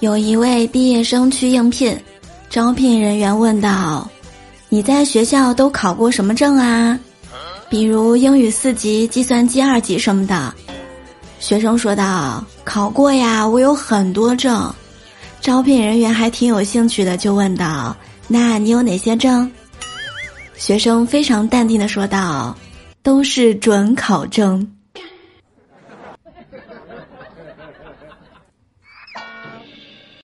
[0.00, 1.98] 有一位毕业生去应聘，
[2.50, 4.06] 招聘人员问道，
[4.68, 6.98] 你在学校都考过什么证啊？
[7.70, 10.52] 比如英语四级、计算机二级什么的。
[11.38, 14.70] 学生说道，考过呀，我有很多证。
[15.40, 17.96] 招聘人员还挺有兴趣的，就问道，
[18.28, 19.50] 那你有哪些证？
[20.56, 22.56] 学生非常淡定的说道，
[23.02, 24.66] 都是准考证。